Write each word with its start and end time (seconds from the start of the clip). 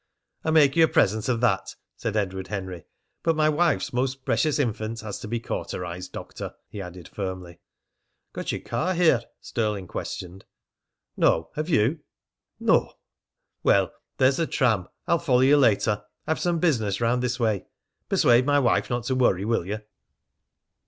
"I 0.43 0.49
make 0.49 0.75
you 0.75 0.83
a 0.85 0.87
present 0.87 1.29
of 1.29 1.41
that," 1.41 1.75
said 1.95 2.17
Edward 2.17 2.47
Henry. 2.47 2.85
"But 3.21 3.35
my 3.35 3.49
wife's 3.49 3.93
most 3.93 4.25
precious 4.25 4.57
infant 4.57 5.01
has 5.01 5.19
to 5.19 5.27
be 5.27 5.39
cauterized, 5.39 6.11
Doctor," 6.11 6.55
he 6.69 6.81
added 6.81 7.07
firmly. 7.07 7.59
"Got 8.33 8.51
your 8.51 8.61
car 8.61 8.95
here?" 8.95 9.21
Stirling 9.41 9.85
questioned. 9.85 10.43
"No. 11.15 11.51
Have 11.53 11.69
you?" 11.69 11.99
"No." 12.59 12.93
"Well, 13.61 13.91
there's 14.17 14.37
the 14.37 14.47
tram. 14.47 14.87
I'll 15.05 15.19
follow 15.19 15.41
you 15.41 15.55
later. 15.57 16.03
I've 16.25 16.39
some 16.39 16.57
business 16.57 16.99
round 16.99 17.21
this 17.21 17.39
way. 17.39 17.67
Persuade 18.09 18.43
my 18.43 18.57
wife 18.57 18.89
not 18.89 19.03
to 19.03 19.13
worry, 19.13 19.45
will 19.45 19.67
you?" 19.67 19.81